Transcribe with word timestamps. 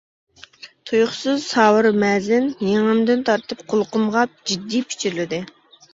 تۇيۇقسىز 0.91 1.43
ساۋۇر 1.49 1.89
مەزىن 2.03 2.49
يېڭىمدىن 2.69 3.21
تارتىپ 3.29 3.61
قۇلىقىمغا 3.75 4.25
جىددىي 4.41 4.85
پىچىرلىدى. 4.93 5.43